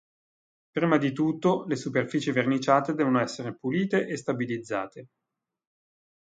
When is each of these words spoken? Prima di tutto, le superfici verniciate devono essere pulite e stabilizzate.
Prima 0.71 0.97
di 0.97 1.13
tutto, 1.13 1.63
le 1.67 1.75
superfici 1.75 2.31
verniciate 2.31 2.95
devono 2.95 3.19
essere 3.21 3.55
pulite 3.55 4.07
e 4.07 4.17
stabilizzate. 4.17 5.07